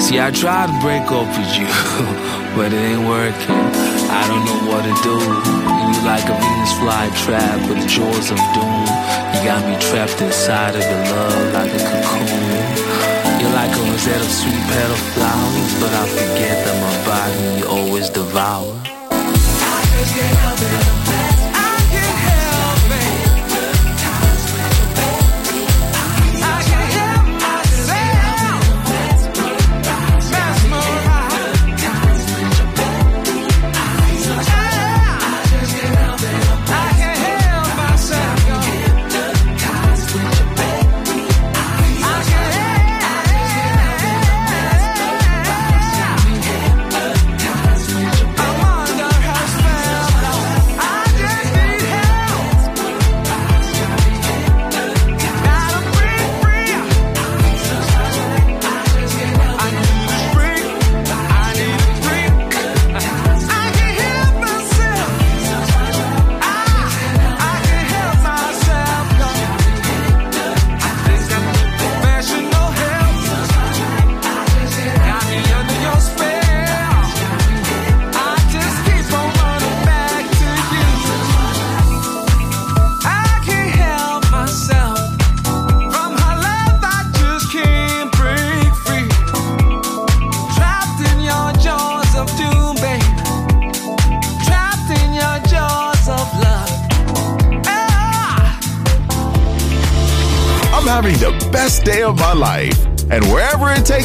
[0.00, 1.66] See, I tried to break up with you,
[2.56, 3.62] but it ain't working.
[4.10, 5.16] I don't know what to do.
[5.16, 8.86] You like a Venus flytrap with the jaws of doom.
[9.34, 13.00] You got me trapped inside of your love like a cocoon.
[13.40, 18.10] You're like a rosette of sweet petal flowers, but I forget that my body always
[18.10, 18.74] devour.
[19.10, 20.79] I just can't help it.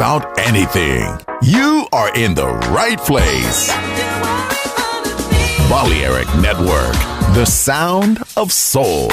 [0.00, 1.04] About anything.
[1.42, 3.68] You are in the right place.
[5.68, 6.94] Balearic Network,
[7.34, 9.10] the sound of soul.